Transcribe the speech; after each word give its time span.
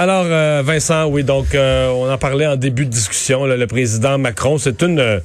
Alors, 0.00 0.26
euh, 0.26 0.62
Vincent, 0.64 1.08
oui, 1.08 1.24
donc 1.24 1.56
euh, 1.56 1.88
on 1.88 2.08
en 2.08 2.18
parlait 2.18 2.46
en 2.46 2.54
début 2.54 2.84
de 2.86 2.90
discussion. 2.90 3.46
le 3.46 3.66
président 3.66 4.16
Macron, 4.16 4.56
c'est 4.56 4.80
une 4.82 5.00
euh, 5.00 5.18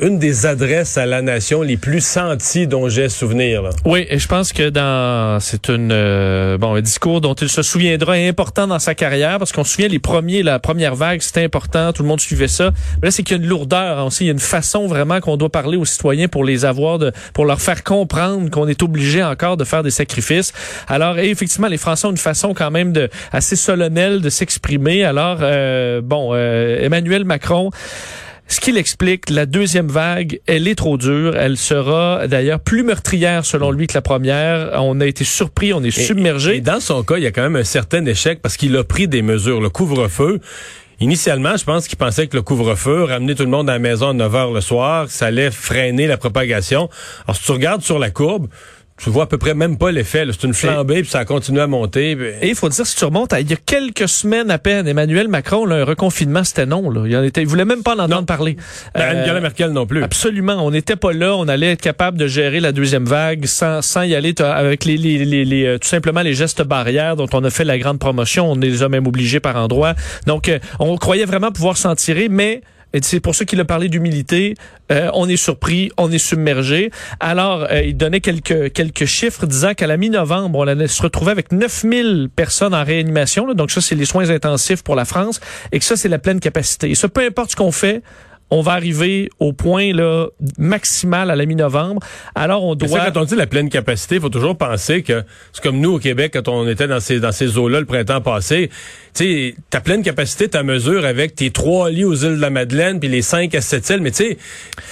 une 0.00 0.18
des 0.18 0.46
adresses 0.46 0.98
à 0.98 1.06
la 1.06 1.22
nation 1.22 1.62
les 1.62 1.76
plus 1.76 2.04
senties 2.04 2.66
dont 2.66 2.88
j'ai 2.88 3.08
souvenir. 3.08 3.62
Là. 3.62 3.70
Oui, 3.84 4.06
et 4.08 4.18
je 4.18 4.28
pense 4.28 4.52
que 4.52 4.68
dans 4.68 5.38
c'est 5.40 5.68
une 5.68 5.90
euh, 5.92 6.58
bon 6.58 6.74
un 6.74 6.80
discours 6.80 7.20
dont 7.20 7.34
il 7.34 7.48
se 7.48 7.62
souviendra 7.62 8.12
important 8.12 8.66
dans 8.66 8.78
sa 8.78 8.94
carrière 8.94 9.38
parce 9.38 9.52
qu'on 9.52 9.64
se 9.64 9.74
souvient 9.74 9.88
les 9.88 9.98
premiers 9.98 10.42
la 10.42 10.58
première 10.58 10.94
vague 10.94 11.20
c'était 11.20 11.44
important, 11.44 11.92
tout 11.92 12.02
le 12.02 12.08
monde 12.08 12.20
suivait 12.20 12.48
ça. 12.48 12.70
Mais 13.00 13.06
là 13.06 13.10
c'est 13.10 13.22
qu'il 13.22 13.36
y 13.36 13.40
a 13.40 13.42
une 13.42 13.48
lourdeur 13.48 14.06
aussi, 14.06 14.24
il 14.24 14.26
y 14.26 14.30
a 14.30 14.32
une 14.32 14.38
façon 14.38 14.86
vraiment 14.86 15.20
qu'on 15.20 15.36
doit 15.36 15.50
parler 15.50 15.76
aux 15.76 15.84
citoyens 15.84 16.28
pour 16.28 16.44
les 16.44 16.64
avoir 16.64 16.98
de 16.98 17.12
pour 17.34 17.44
leur 17.44 17.60
faire 17.60 17.84
comprendre 17.84 18.50
qu'on 18.50 18.68
est 18.68 18.82
obligé 18.82 19.22
encore 19.22 19.56
de 19.56 19.64
faire 19.64 19.82
des 19.82 19.90
sacrifices. 19.90 20.52
Alors 20.88 21.18
effectivement 21.18 21.68
les 21.68 21.78
Français 21.78 22.06
ont 22.06 22.10
une 22.10 22.16
façon 22.16 22.54
quand 22.54 22.70
même 22.70 22.92
de 22.92 23.08
assez 23.32 23.56
solennelle 23.56 24.20
de 24.20 24.30
s'exprimer. 24.30 25.04
Alors 25.04 25.38
euh, 25.40 26.00
bon 26.02 26.30
euh, 26.32 26.78
Emmanuel 26.80 27.24
Macron 27.24 27.70
ce 28.54 28.60
qu'il 28.60 28.76
explique, 28.76 29.30
la 29.30 29.46
deuxième 29.46 29.88
vague, 29.88 30.40
elle 30.46 30.66
est 30.66 30.74
trop 30.74 30.96
dure. 30.96 31.36
Elle 31.36 31.56
sera 31.56 32.26
d'ailleurs 32.26 32.60
plus 32.60 32.82
meurtrière 32.82 33.44
selon 33.44 33.70
lui 33.70 33.86
que 33.86 33.94
la 33.94 34.02
première. 34.02 34.70
On 34.82 35.00
a 35.00 35.06
été 35.06 35.24
surpris, 35.24 35.72
on 35.72 35.82
est 35.82 35.90
submergé. 35.90 36.56
Et 36.56 36.60
dans 36.60 36.80
son 36.80 37.02
cas, 37.02 37.16
il 37.16 37.22
y 37.22 37.26
a 37.26 37.30
quand 37.32 37.42
même 37.42 37.56
un 37.56 37.64
certain 37.64 38.04
échec 38.06 38.40
parce 38.42 38.56
qu'il 38.56 38.76
a 38.76 38.84
pris 38.84 39.08
des 39.08 39.22
mesures. 39.22 39.60
Le 39.60 39.70
couvre-feu, 39.70 40.40
Initialement, 41.02 41.56
je 41.56 41.64
pense 41.64 41.88
qu'il 41.88 41.96
pensait 41.96 42.26
que 42.26 42.36
le 42.36 42.42
couvre-feu, 42.42 43.04
ramener 43.04 43.34
tout 43.34 43.44
le 43.44 43.48
monde 43.48 43.70
à 43.70 43.72
la 43.72 43.78
maison 43.78 44.10
à 44.10 44.12
9 44.12 44.34
heures 44.34 44.52
le 44.52 44.60
soir, 44.60 45.06
ça 45.08 45.26
allait 45.26 45.50
freiner 45.50 46.06
la 46.06 46.18
propagation. 46.18 46.90
Alors, 47.26 47.36
si 47.36 47.44
tu 47.44 47.52
regardes 47.52 47.80
sur 47.80 47.98
la 47.98 48.10
courbe, 48.10 48.48
tu 49.02 49.10
vois 49.10 49.24
à 49.24 49.26
peu 49.26 49.38
près 49.38 49.54
même 49.54 49.78
pas 49.78 49.90
l'effet. 49.90 50.26
C'est 50.30 50.46
une 50.46 50.54
flambée, 50.54 51.02
puis 51.02 51.10
ça 51.10 51.20
a 51.20 51.24
continué 51.24 51.62
à 51.62 51.66
monter. 51.66 52.16
Et 52.42 52.48
il 52.48 52.54
faut 52.54 52.68
dire, 52.68 52.86
si 52.86 52.96
tu 52.96 53.04
remontes 53.04 53.32
à 53.32 53.40
il 53.40 53.50
y 53.50 53.54
a 53.54 53.56
quelques 53.56 54.08
semaines 54.08 54.50
à 54.50 54.58
peine, 54.58 54.86
Emmanuel 54.86 55.28
Macron, 55.28 55.64
là, 55.64 55.76
un 55.76 55.84
reconfinement, 55.84 56.44
c'était 56.44 56.66
non. 56.66 56.90
Là. 56.90 57.04
Il, 57.06 57.16
en 57.16 57.22
était, 57.22 57.40
il 57.40 57.46
voulait 57.46 57.64
même 57.64 57.82
pas 57.82 57.94
en 57.94 58.00
entendre 58.00 58.26
parler. 58.26 58.56
Ben, 58.94 59.22
Angela 59.22 59.34
euh, 59.34 59.40
Merkel 59.40 59.70
non 59.70 59.86
plus. 59.86 60.02
Absolument. 60.02 60.64
On 60.64 60.70
n'était 60.70 60.96
pas 60.96 61.12
là. 61.12 61.34
On 61.34 61.48
allait 61.48 61.72
être 61.72 61.80
capable 61.80 62.18
de 62.18 62.26
gérer 62.26 62.60
la 62.60 62.72
deuxième 62.72 63.04
vague 63.04 63.46
sans, 63.46 63.80
sans 63.82 64.02
y 64.02 64.14
aller 64.14 64.34
avec 64.40 64.84
les, 64.84 64.96
les, 64.96 65.24
les, 65.24 65.44
les, 65.44 65.64
euh, 65.64 65.78
tout 65.78 65.88
simplement 65.88 66.20
les 66.20 66.34
gestes 66.34 66.62
barrières 66.62 67.16
dont 67.16 67.28
on 67.32 67.42
a 67.44 67.50
fait 67.50 67.64
la 67.64 67.78
grande 67.78 67.98
promotion. 67.98 68.52
On 68.52 68.56
les 68.56 68.82
a 68.82 68.88
même 68.88 69.06
obligés 69.06 69.40
par 69.40 69.56
endroits. 69.56 69.94
Donc, 70.26 70.48
euh, 70.48 70.58
on 70.78 70.96
croyait 70.96 71.24
vraiment 71.24 71.52
pouvoir 71.52 71.76
s'en 71.76 71.94
tirer, 71.94 72.28
mais 72.28 72.62
et 72.92 73.00
c'est 73.02 73.20
pour 73.20 73.34
ça 73.34 73.44
qu'il 73.44 73.60
a 73.60 73.64
parlé 73.64 73.88
d'humilité. 73.88 74.54
Euh, 74.90 75.10
on 75.14 75.28
est 75.28 75.36
surpris, 75.36 75.90
on 75.96 76.10
est 76.10 76.18
submergé. 76.18 76.90
Alors, 77.20 77.66
euh, 77.70 77.82
il 77.82 77.96
donnait 77.96 78.20
quelques 78.20 78.72
quelques 78.72 79.04
chiffres 79.04 79.46
disant 79.46 79.74
qu'à 79.74 79.86
la 79.86 79.96
mi-novembre, 79.96 80.58
on 80.58 80.66
allait 80.66 80.88
se 80.88 81.02
retrouver 81.02 81.30
avec 81.30 81.52
9000 81.52 82.28
personnes 82.34 82.74
en 82.74 82.84
réanimation. 82.84 83.52
donc 83.54 83.70
ça, 83.70 83.80
c'est 83.80 83.94
les 83.94 84.04
soins 84.04 84.30
intensifs 84.30 84.82
pour 84.82 84.96
la 84.96 85.04
France. 85.04 85.40
Et 85.72 85.78
que 85.78 85.84
ça, 85.84 85.96
c'est 85.96 86.08
la 86.08 86.18
pleine 86.18 86.40
capacité. 86.40 86.90
Et 86.90 86.94
ça, 86.94 87.08
peu 87.08 87.24
importe 87.24 87.52
ce 87.52 87.56
qu'on 87.56 87.72
fait, 87.72 88.02
on 88.50 88.62
va 88.62 88.72
arriver 88.72 89.30
au 89.38 89.52
point 89.52 89.92
là 89.92 90.26
maximal 90.58 91.30
à 91.30 91.36
la 91.36 91.46
mi-novembre. 91.46 92.00
Alors 92.34 92.64
on 92.64 92.74
doit. 92.74 92.88
Ça, 92.88 93.10
quand 93.10 93.22
on 93.22 93.24
dit 93.24 93.36
la 93.36 93.46
pleine 93.46 93.68
capacité, 93.68 94.16
il 94.16 94.20
faut 94.20 94.28
toujours 94.28 94.56
penser 94.56 95.02
que 95.02 95.22
c'est 95.52 95.62
comme 95.62 95.78
nous 95.78 95.94
au 95.94 95.98
Québec 95.98 96.32
quand 96.34 96.48
on 96.48 96.68
était 96.68 96.88
dans 96.88 97.00
ces 97.00 97.20
dans 97.20 97.32
ces 97.32 97.58
eaux-là 97.58 97.80
le 97.80 97.86
printemps 97.86 98.20
passé. 98.20 98.70
Tu 99.12 99.24
sais, 99.24 99.54
ta 99.70 99.80
pleine 99.80 100.02
capacité, 100.02 100.48
ta 100.48 100.62
mesure 100.62 101.04
avec 101.04 101.34
tes 101.34 101.50
trois 101.50 101.90
lits 101.90 102.04
aux 102.04 102.14
îles 102.14 102.36
de 102.36 102.40
la 102.40 102.50
Madeleine 102.50 103.00
puis 103.00 103.08
les 103.08 103.22
cinq 103.22 103.54
à 103.54 103.60
sept 103.60 103.88
îles. 103.90 104.00
Mais 104.00 104.12
tu 104.12 104.18
sais, 104.18 104.38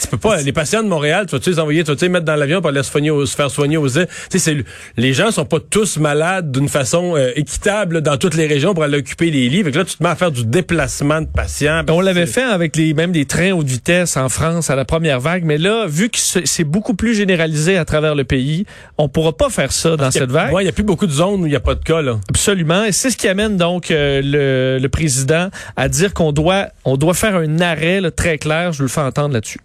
tu 0.00 0.08
peux 0.08 0.16
pas. 0.16 0.42
Les 0.42 0.52
patients 0.52 0.82
de 0.82 0.88
Montréal, 0.88 1.26
tu 1.26 1.36
vas 1.36 1.40
tu 1.40 1.50
les 1.50 1.58
envoyer, 1.60 1.84
tu 1.84 1.92
vas 1.92 1.96
les 2.00 2.08
mettre 2.08 2.24
dans 2.24 2.36
l'avion 2.36 2.60
pour 2.60 2.70
aller 2.70 2.82
se, 2.82 2.90
soigner 2.90 3.10
se 3.26 3.36
faire 3.36 3.50
soigner 3.50 3.76
aux 3.76 3.88
îles? 3.88 4.08
Tu 4.30 4.38
sais, 4.38 4.56
les 4.96 5.12
gens 5.12 5.30
sont 5.30 5.44
pas 5.44 5.58
tous 5.60 5.98
malades 5.98 6.50
d'une 6.50 6.68
façon 6.68 7.16
euh, 7.16 7.30
équitable 7.36 8.00
dans 8.00 8.16
toutes 8.16 8.34
les 8.34 8.46
régions 8.46 8.74
pour 8.74 8.82
aller 8.82 8.98
occuper 8.98 9.30
les 9.30 9.48
lits. 9.48 9.62
Fait 9.62 9.70
que 9.70 9.78
là, 9.78 9.84
tu 9.84 9.96
te 9.96 10.02
mets 10.02 10.08
à 10.08 10.16
faire 10.16 10.32
du 10.32 10.44
déplacement 10.44 11.20
de 11.20 11.26
patients. 11.26 11.82
On 11.88 12.00
l'avait 12.00 12.26
fait 12.26 12.42
avec 12.42 12.76
les 12.76 12.94
même 12.94 13.12
des 13.12 13.24
trains 13.24 13.47
haute 13.52 13.66
vitesse 13.66 14.16
en 14.16 14.28
France 14.28 14.70
à 14.70 14.76
la 14.76 14.84
première 14.84 15.20
vague, 15.20 15.44
mais 15.44 15.58
là, 15.58 15.86
vu 15.86 16.08
que 16.08 16.18
c'est 16.18 16.64
beaucoup 16.64 16.94
plus 16.94 17.14
généralisé 17.14 17.76
à 17.76 17.84
travers 17.84 18.14
le 18.14 18.24
pays, 18.24 18.64
on 18.96 19.08
pourra 19.08 19.32
pas 19.32 19.50
faire 19.50 19.72
ça 19.72 19.96
dans 19.96 20.10
cette 20.10 20.30
vague. 20.30 20.54
il 20.60 20.64
y 20.64 20.68
a 20.68 20.72
plus 20.72 20.84
beaucoup 20.84 21.06
de 21.06 21.12
zones 21.12 21.42
où 21.42 21.46
il 21.46 21.50
n'y 21.50 21.56
a 21.56 21.60
pas 21.60 21.74
de 21.74 21.84
cas. 21.84 22.02
Là. 22.02 22.18
Absolument, 22.28 22.84
et 22.84 22.92
c'est 22.92 23.10
ce 23.10 23.16
qui 23.16 23.28
amène 23.28 23.56
donc 23.56 23.90
euh, 23.90 24.20
le, 24.22 24.78
le, 24.80 24.88
président 24.88 25.48
à 25.76 25.88
dire 25.88 26.14
qu'on 26.14 26.32
doit, 26.32 26.68
on 26.84 26.96
doit 26.96 27.14
faire 27.14 27.36
un 27.36 27.60
arrêt 27.60 28.00
très 28.10 28.38
clair. 28.38 28.72
Je 28.72 28.82
le 28.82 28.88
fais 28.88 29.00
entendre 29.00 29.34
là-dessus. 29.34 29.60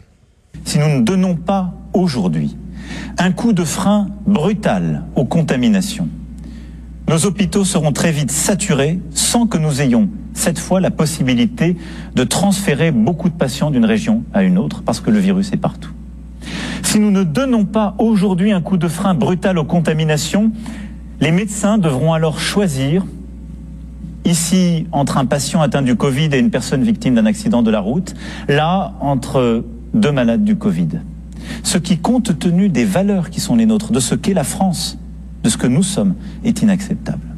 Si 0.66 0.80
nous 0.80 0.90
ne 0.90 1.02
donnons 1.02 1.36
pas 1.36 1.74
aujourd'hui 1.94 2.56
un 3.18 3.32
coup 3.32 3.54
de 3.54 3.64
frein 3.64 4.08
brutal 4.26 5.04
aux 5.16 5.26
contaminations, 5.26 6.10
nos 7.08 7.26
hôpitaux 7.26 7.66
seront 7.66 7.92
très 7.92 8.12
vite 8.12 8.32
saturés 8.32 9.00
sans 9.12 9.46
que 9.48 9.58
nous 9.58 9.82
ayons 9.82 10.10
cette 10.34 10.60
fois 10.60 10.80
la 10.80 10.92
possibilité 10.92 11.78
de 12.16 12.24
transférer 12.24 12.92
beaucoup 12.92 13.30
de 13.30 13.34
patients 13.34 13.72
d'une 13.72 13.86
région 13.86 14.24
à 14.34 14.44
une 14.44 14.58
autre 14.58 14.82
parce 14.84 15.00
que 15.00 15.12
le 15.12 15.20
virus 15.20 15.54
est 15.54 15.58
partout. 15.58 15.92
Si 16.82 17.00
nous 17.00 17.12
ne 17.12 17.24
donnons 17.24 17.66
pas 17.66 17.96
aujourd'hui 17.98 18.52
un 18.52 18.62
coup 18.62 18.78
de 18.78 18.88
frein 18.88 19.14
brutal 19.14 19.58
aux 19.58 19.64
contaminations, 19.64 20.52
les 21.22 21.32
médecins 21.32 21.78
devront 21.78 22.14
alors 22.14 22.40
choisir 22.40 23.06
ici 24.26 24.88
entre 24.92 25.18
un 25.18 25.26
patient 25.26 25.62
atteint 25.62 25.82
du 25.82 25.96
Covid 25.96 26.30
et 26.34 26.40
une 26.40 26.52
personne 26.52 26.84
victime 26.84 27.16
d'un 27.16 27.26
accident 27.26 27.62
de 27.62 27.72
la 27.72 27.80
route, 27.80 28.14
là 28.48 28.94
entre 29.00 29.66
deux 29.94 30.12
malades 30.12 30.44
du 30.44 30.56
Covid. 30.56 30.90
Ce 31.64 31.78
qui, 31.78 31.98
compte 31.98 32.40
tenu 32.40 32.70
des 32.70 32.86
valeurs 32.86 33.30
qui 33.30 33.40
sont 33.40 33.56
les 33.56 33.66
nôtres, 33.66 33.92
de 33.92 34.00
ce 34.00 34.16
qu'est 34.16 34.34
la 34.34 34.44
France, 34.44 34.98
de 35.44 35.50
ce 35.50 35.58
que 35.58 35.68
nous 35.68 35.84
sommes, 35.84 36.16
est 36.44 36.62
inacceptable. 36.62 37.33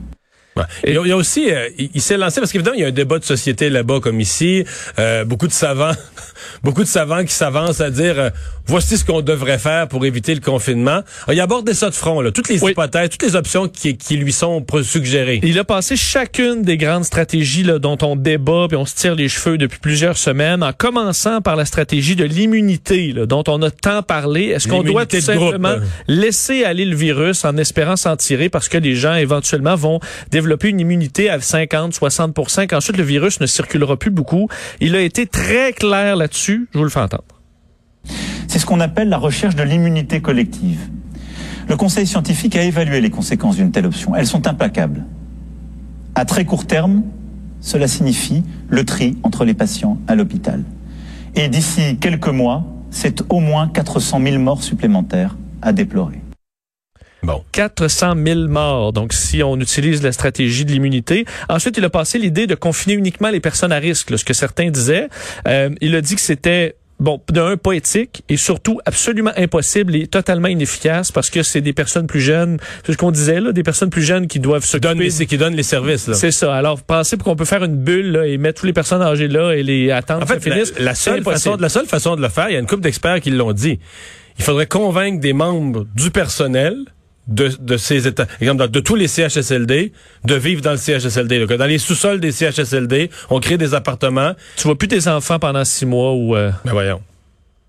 Il, 0.88 0.94
y 0.94 1.12
a, 1.12 1.18
aussi, 1.18 1.52
euh, 1.52 1.68
il, 1.78 2.02
s'est 2.02 2.16
lancé 2.16 2.40
parce 2.40 2.54
qu'évidemment 2.54 2.78
il 2.78 2.82
y 2.82 2.86
a 2.86 2.88
un 2.88 2.92
débat 2.92 3.20
de 3.20 3.26
société 3.26 3.70
là-bas 3.70 4.00
comme 4.00 4.22
ici, 4.22 4.64
euh, 5.00 5.26
beaucoup 5.26 5.48
de 5.48 5.52
savants, 5.52 5.92
beaucoup 6.64 6.82
de 6.82 6.88
savants 6.88 7.26
qui 7.26 7.34
s'avancent 7.34 7.82
à 7.82 7.90
dire 7.90 8.18
euh, 8.18 8.30
voici 8.66 8.98
ce 8.98 9.04
qu'on 9.04 9.22
devrait 9.22 9.60
faire 9.60 9.90
pour 9.90 10.06
éviter 10.06 10.34
le 10.34 10.40
confinement. 10.40 11.02
Alors, 11.28 11.34
il 11.34 11.40
a 11.42 11.44
abordé 11.44 11.74
ça 11.74 11.90
de 11.90 11.96
front, 11.96 12.22
là, 12.22 12.32
toutes 12.32 12.48
les 12.48 12.64
hypothèses, 12.64 13.10
toutes 13.10 13.24
les 13.24 13.36
options 13.36 13.68
qui, 13.68 13.98
qui, 13.98 14.16
lui 14.16 14.32
sont 14.32 14.66
suggérées. 14.82 15.42
Il 15.44 15.60
a 15.60 15.66
passé 15.66 15.98
chacune 15.98 16.62
des 16.62 16.78
grandes 16.78 17.04
stratégies 17.04 17.64
là, 17.64 17.78
dont 17.78 17.98
on 18.02 18.16
débat 18.16 18.68
et 18.72 18.76
on 18.78 18.86
se 18.86 18.96
tire 18.96 19.16
les 19.16 19.28
cheveux 19.28 19.58
depuis 19.58 19.80
plusieurs 19.80 20.18
semaines, 20.18 20.64
en 20.64 20.72
commençant 20.72 21.42
par 21.42 21.58
la 21.58 21.66
stratégie 21.66 22.16
de 22.16 22.24
l'immunité 22.24 23.14
dont 23.14 23.44
on 23.50 23.62
a 23.62 23.72
tant 23.72 24.04
parlé. 24.04 24.46
Est-ce 24.46 24.70
qu'on 24.70 24.84
doit 24.84 25.06
tout 25.06 25.20
simplement 25.20 25.76
laisser 26.08 26.64
aller 26.64 26.86
le 26.86 26.96
virus 26.96 27.44
en 27.44 27.58
espérant 27.58 27.98
s'en 27.98 28.16
tirer 28.16 28.48
parce 28.48 28.70
que 28.70 28.78
les 28.78 28.96
gens 28.96 29.16
éventuellement 29.16 29.76
vont 29.76 30.00
développer 30.32 30.45
développer 30.46 30.70
une 30.70 30.80
immunité 30.80 31.32
à 31.32 31.42
50, 31.42 31.96
60 31.96 32.68
qu'ensuite 32.70 32.98
le 32.98 33.04
virus 33.04 33.42
ne 33.42 33.48
circulera 33.48 33.98
plus 33.98 34.12
beaucoup. 34.12 34.48
Il 34.80 34.96
a 34.96 35.02
été 35.02 35.26
très 35.26 35.74
clair 35.74 36.16
là-dessus. 36.16 36.70
Je 36.72 36.78
vous 36.78 36.84
le 36.84 36.92
fais 36.92 37.00
entendre. 37.00 37.24
C'est 38.48 38.60
ce 38.60 38.66
qu'on 38.68 38.80
appelle 38.80 39.10
la 39.10 39.18
recherche 39.18 39.56
de 39.56 39.64
l'immunité 39.64 40.22
collective. 40.22 40.80
Le 41.68 41.76
Conseil 41.76 42.06
scientifique 42.06 42.56
a 42.56 42.62
évalué 42.62 43.02
les 43.02 43.10
conséquences 43.10 43.56
d'une 43.56 43.72
telle 43.72 43.88
option. 43.88 44.16
Elles 44.16 44.28
sont 44.28 44.46
implacables. 44.46 45.04
À 46.14 46.26
très 46.26 46.46
court 46.46 46.68
terme, 46.68 47.02
cela 47.60 47.88
signifie 47.88 48.44
le 48.70 48.86
tri 48.86 49.18
entre 49.24 49.46
les 49.46 49.56
patients 49.56 49.98
à 50.08 50.14
l'hôpital. 50.14 50.64
Et 51.34 51.50
d'ici 51.50 51.98
quelques 52.00 52.28
mois, 52.28 52.64
c'est 52.92 53.24
au 53.30 53.40
moins 53.40 53.68
400 53.68 54.22
000 54.22 54.38
morts 54.38 54.62
supplémentaires 54.62 55.36
à 55.64 55.74
déplorer. 55.74 56.22
Bon. 57.26 57.44
400 57.52 58.14
000 58.24 58.48
morts. 58.48 58.94
Donc, 58.94 59.14
si 59.14 59.44
on 59.44 59.60
utilise 59.60 60.04
la 60.04 60.12
stratégie 60.12 60.66
de 60.66 60.72
l'immunité. 60.72 61.26
Ensuite, 61.50 61.78
il 61.78 61.86
a 61.86 61.90
passé 61.90 62.20
l'idée 62.20 62.48
de 62.48 62.56
confiner 62.56 62.96
uniquement 62.96 63.30
les 63.30 63.40
personnes 63.40 63.72
à 63.72 63.78
risque, 63.78 64.18
ce 64.18 64.24
que 64.24 64.34
certains 64.34 64.70
disaient. 64.70 65.10
Euh, 65.48 65.70
il 65.82 65.96
a 65.96 66.02
dit 66.02 66.16
que 66.16 66.22
c'était 66.22 66.76
bon, 67.00 67.22
d'un, 67.32 67.58
pas 67.58 67.74
éthique 67.74 68.24
et 68.30 68.38
surtout 68.38 68.80
absolument 68.86 69.32
impossible 69.36 69.96
et 69.96 70.08
totalement 70.08 70.48
inefficace 70.48 71.12
parce 71.12 71.30
que 71.30 71.44
c'est 71.44 71.62
des 71.62 71.74
personnes 71.74 72.08
plus 72.08 72.22
jeunes, 72.22 72.58
c'est 72.86 72.94
ce 72.94 72.98
qu'on 72.98 73.12
disait 73.12 73.40
là, 73.40 73.52
des 73.52 73.64
personnes 73.64 73.90
plus 73.90 74.04
jeunes 74.04 74.28
qui 74.28 74.40
doivent 74.40 74.66
se 74.66 74.78
donner 74.78 75.10
c'est 75.10 75.26
qui 75.26 75.38
donnent 75.38 75.56
les 75.56 75.64
services. 75.64 76.12
C'est 76.14 76.32
ça. 76.32 76.56
Alors, 76.56 76.82
pensez 76.82 77.18
qu'on 77.18 77.36
peut 77.36 77.46
faire 77.46 77.64
une 77.64 77.78
bulle 77.78 78.12
là, 78.12 78.28
et 78.28 78.38
mettre 78.38 78.62
toutes 78.62 78.68
les 78.68 78.74
personnes 78.74 79.02
âgées 79.02 79.28
là 79.28 79.52
et 79.54 79.64
les 79.64 79.92
attendre 79.92 80.24
en 80.24 80.26
fait, 80.26 80.46
La, 80.80 80.96
seule 80.96 81.24
façon, 81.24 81.58
la 81.58 81.70
seule 81.70 81.88
façon 81.88 82.16
de 82.16 82.22
le 82.22 82.30
faire, 82.30 82.50
il 82.50 82.54
y 82.54 82.58
a 82.58 82.60
une 82.60 82.68
couple 82.68 82.84
d'experts 82.84 83.22
qui 83.22 83.32
l'ont 83.32 83.54
dit. 83.54 83.80
Il 84.38 84.44
faudrait 84.44 84.68
convaincre 84.68 85.22
des 85.22 85.34
membres 85.34 85.86
du 85.96 86.12
personnel 86.12 86.76
de, 87.28 87.50
de 87.60 87.78
ces 87.78 88.08
états, 88.08 88.28
exemple, 88.40 88.68
de 88.70 88.80
tous 88.80 88.96
les 88.96 89.08
CHSLD, 89.08 89.92
de 90.26 90.36
vivre 90.36 90.62
dans 90.62 90.72
le 90.72 90.78
CHSLD. 90.78 91.40
là. 91.40 91.48
Que 91.48 91.54
dans 91.56 91.66
les 91.66 91.78
sous-sols 91.80 92.20
des 92.20 92.32
CHSLD, 92.32 93.10
on 93.30 93.40
crée 93.40 93.58
des 93.58 93.74
appartements. 93.74 94.34
Tu 94.58 94.64
vois 94.64 94.78
plus 94.78 94.88
tes 94.88 95.08
enfants 95.08 95.40
pendant 95.40 95.66
six 95.66 95.86
mois 95.86 96.14
ou... 96.14 96.36
euh, 96.36 96.52
Ben 96.66 96.72
voyons. 96.72 97.02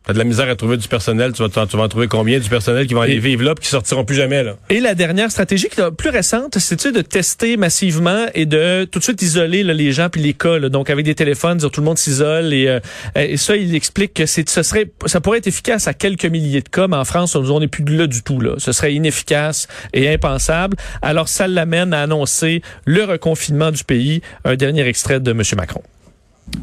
T'as 0.06 0.12
de 0.12 0.18
la 0.18 0.24
misère 0.24 0.48
à 0.48 0.54
trouver 0.54 0.76
du 0.76 0.86
personnel. 0.86 1.32
Tu 1.32 1.42
vas, 1.42 1.48
tu 1.66 1.76
vas 1.76 1.82
en 1.82 1.88
trouver 1.88 2.06
combien 2.06 2.38
du 2.38 2.48
personnel 2.48 2.86
qui 2.86 2.94
vont 2.94 3.00
aller 3.00 3.14
Et- 3.14 3.18
vivre 3.18 3.42
là 3.42 3.56
puis 3.56 3.64
qui 3.64 3.70
sortiront 3.70 4.04
plus 4.04 4.14
jamais, 4.14 4.44
là? 4.44 4.56
Et 4.70 4.78
la 4.78 4.94
dernière 4.94 5.32
stratégie, 5.32 5.68
qui 5.68 5.80
est 5.80 5.90
plus 5.90 6.10
récente, 6.10 6.58
c'est 6.58 6.86
de 6.92 7.00
tester 7.00 7.56
massivement 7.56 8.26
et 8.32 8.46
de 8.46 8.84
tout 8.84 9.00
de 9.00 9.04
suite 9.04 9.20
isoler 9.20 9.64
là, 9.64 9.74
les 9.74 9.90
gens 9.90 10.08
puis 10.08 10.22
les 10.22 10.32
cas. 10.32 10.58
là? 10.58 10.68
donc 10.68 10.90
avec 10.90 11.04
des 11.04 11.16
téléphones, 11.16 11.58
dire 11.58 11.72
tout 11.72 11.80
le 11.80 11.86
monde 11.86 11.98
s'isole 11.98 12.54
et, 12.54 12.68
euh, 12.68 12.78
et 13.16 13.36
ça, 13.36 13.56
il 13.56 13.74
explique 13.74 14.14
que 14.14 14.26
c'est, 14.26 14.48
ce 14.48 14.62
serait, 14.62 14.92
ça 15.06 15.20
pourrait 15.20 15.38
être 15.38 15.48
efficace 15.48 15.88
à 15.88 15.94
quelques 15.94 16.26
milliers 16.26 16.62
de 16.62 16.68
cas, 16.68 16.86
mais 16.86 16.96
en 16.96 17.04
France, 17.04 17.34
on 17.34 17.58
n'est 17.60 17.66
plus 17.66 17.84
là 17.84 18.06
du 18.06 18.22
tout. 18.22 18.38
Là, 18.40 18.54
ce 18.58 18.70
serait 18.70 18.94
inefficace 18.94 19.66
et 19.92 20.08
impensable. 20.12 20.76
Alors 21.02 21.28
ça 21.28 21.48
l'amène 21.48 21.92
à 21.92 22.02
annoncer 22.02 22.62
le 22.84 23.02
reconfinement 23.04 23.72
du 23.72 23.82
pays. 23.82 24.20
Un 24.44 24.54
dernier 24.54 24.86
extrait 24.86 25.18
de 25.18 25.32
M. 25.32 25.42
Macron. 25.56 25.82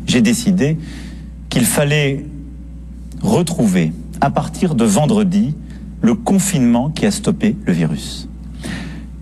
j'ai 0.08 0.22
décidé 0.22 0.78
qu'il 1.50 1.66
fallait 1.66 2.24
retrouver, 3.24 3.92
à 4.22 4.30
partir 4.30 4.76
de 4.76 4.86
vendredi, 4.86 5.56
le 6.02 6.14
confinement 6.14 6.90
qui 6.90 7.06
a 7.06 7.12
stoppé 7.12 7.56
le 7.66 7.74
virus. 7.74 8.28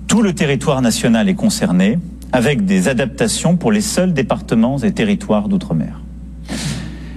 Tout 0.08 0.22
le 0.22 0.34
territoire 0.34 0.82
national 0.82 1.30
est 1.30 1.36
concerné, 1.36 2.00
avec 2.34 2.66
des 2.66 2.88
adaptations 2.88 3.56
pour 3.56 3.72
les 3.72 3.82
seuls 3.82 4.14
départements 4.14 4.78
et 4.80 4.92
territoires 4.92 5.48
d'outre-mer. 5.48 6.02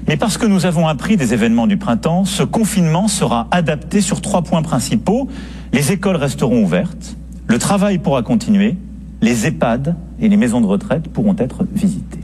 Mais 0.07 0.17
parce 0.17 0.37
que 0.37 0.47
nous 0.47 0.67
avons 0.67 0.87
appris 0.87 1.17
des 1.17 1.33
événements 1.33 1.67
du 1.67 1.77
printemps, 1.77 2.25
ce 2.25 2.43
confinement 2.43 3.09
sera 3.09 3.49
adapté 3.51 4.01
sur 4.01 4.21
trois 4.21 4.43
points 4.43 4.63
principaux. 4.63 5.29
Les 5.73 5.93
écoles 5.93 6.17
resteront 6.17 6.63
ouvertes, 6.63 7.17
le 7.47 7.59
travail 7.59 7.99
pourra 7.99 8.23
continuer, 8.23 8.77
les 9.23 9.47
EHPAD 9.47 9.97
et 10.21 10.29
les 10.29 10.37
maisons 10.37 10.61
de 10.61 10.67
retraite 10.67 11.09
pourront 11.09 11.37
être 11.39 11.65
visitées. 11.73 12.21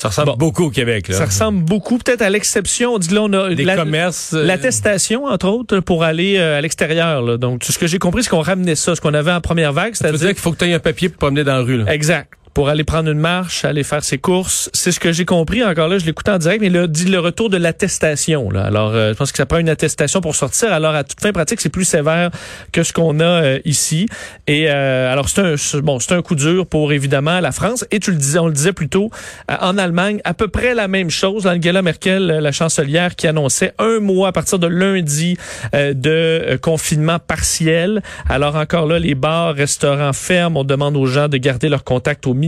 Ça 0.00 0.08
ressemble 0.08 0.28
Bon. 0.30 0.36
beaucoup 0.36 0.64
au 0.66 0.70
Québec, 0.70 1.08
là. 1.08 1.16
Ça 1.16 1.24
ressemble 1.26 1.64
beaucoup, 1.64 1.98
peut-être 1.98 2.22
à 2.22 2.30
l'exception. 2.30 2.94
On 2.94 2.98
dit 2.98 3.12
là, 3.12 3.22
on 3.24 3.32
a 3.32 3.52
Des 3.52 3.64
la- 3.64 3.74
commerces. 3.74 4.32
euh, 4.32 4.44
L'attestation, 4.44 5.24
entre 5.24 5.48
autres, 5.48 5.80
pour 5.80 6.04
aller 6.04 6.36
euh, 6.38 6.56
à 6.56 6.60
l'extérieur. 6.60 7.20
là. 7.20 7.36
Donc, 7.36 7.64
ce 7.64 7.76
que 7.76 7.88
j'ai 7.88 7.98
compris, 7.98 8.22
c'est 8.22 8.30
qu'on 8.30 8.40
ramenait 8.40 8.76
ça, 8.76 8.94
ce 8.94 9.00
qu'on 9.00 9.12
avait 9.12 9.32
en 9.32 9.40
première 9.40 9.72
vague, 9.72 9.94
c'est-à-dire... 9.96 10.28
qu'il 10.28 10.38
faut 10.38 10.52
que 10.52 10.58
tu 10.58 10.66
aies 10.66 10.74
un 10.74 10.78
papier 10.78 11.08
pour 11.08 11.18
promener 11.18 11.42
dans 11.42 11.56
la 11.56 11.62
rue, 11.62 11.78
là. 11.78 11.92
Exact. 11.92 12.32
Pour 12.58 12.70
aller 12.70 12.82
prendre 12.82 13.08
une 13.08 13.20
marche, 13.20 13.64
aller 13.64 13.84
faire 13.84 14.02
ses 14.02 14.18
courses. 14.18 14.68
C'est 14.72 14.90
ce 14.90 14.98
que 14.98 15.12
j'ai 15.12 15.24
compris. 15.24 15.62
Encore 15.62 15.86
là, 15.86 15.96
je 15.98 16.04
l'écoute 16.04 16.28
en 16.28 16.38
direct, 16.38 16.60
mais 16.60 16.70
là, 16.70 16.88
dit 16.88 17.04
le 17.04 17.20
retour 17.20 17.50
de 17.50 17.56
l'attestation. 17.56 18.50
Alors, 18.50 18.90
euh, 18.94 19.12
je 19.12 19.16
pense 19.16 19.30
que 19.30 19.38
ça 19.38 19.46
prend 19.46 19.58
une 19.58 19.68
attestation 19.68 20.20
pour 20.20 20.34
sortir. 20.34 20.72
Alors, 20.72 20.92
à 20.92 21.04
toute 21.04 21.20
fin 21.20 21.30
pratique, 21.30 21.60
c'est 21.60 21.68
plus 21.68 21.84
sévère 21.84 22.32
que 22.72 22.82
ce 22.82 22.92
qu'on 22.92 23.20
a 23.20 23.24
euh, 23.24 23.60
ici. 23.64 24.08
Et 24.48 24.68
euh, 24.68 25.12
alors, 25.12 25.28
c'est 25.28 25.40
un 25.40 25.54
bon, 25.84 26.00
c'est 26.00 26.14
un 26.14 26.20
coup 26.20 26.34
dur 26.34 26.66
pour 26.66 26.90
évidemment 26.92 27.38
la 27.38 27.52
France. 27.52 27.84
Et 27.92 28.00
tu 28.00 28.10
le 28.10 28.16
disais, 28.16 28.40
on 28.40 28.48
le 28.48 28.52
disait 28.52 28.72
plus 28.72 28.88
tôt, 28.88 29.12
euh, 29.52 29.54
en 29.60 29.78
Allemagne, 29.78 30.20
à 30.24 30.34
peu 30.34 30.48
près 30.48 30.74
la 30.74 30.88
même 30.88 31.10
chose. 31.10 31.46
Angela 31.46 31.80
Merkel, 31.80 32.28
euh, 32.28 32.40
la 32.40 32.50
chancelière, 32.50 33.14
qui 33.14 33.28
annonçait 33.28 33.72
un 33.78 34.00
mois 34.00 34.30
à 34.30 34.32
partir 34.32 34.58
de 34.58 34.66
lundi 34.66 35.38
de 35.72 36.56
confinement 36.60 37.20
partiel. 37.20 38.02
Alors 38.28 38.56
encore 38.56 38.86
là, 38.86 38.98
les 38.98 39.14
bars, 39.14 39.54
restaurants 39.54 40.12
ferment. 40.12 40.58
On 40.58 40.64
demande 40.64 40.96
aux 40.96 41.06
gens 41.06 41.28
de 41.28 41.36
garder 41.36 41.68
leur 41.68 41.84
contact 41.84 42.26
au 42.26 42.34
minimum. 42.34 42.47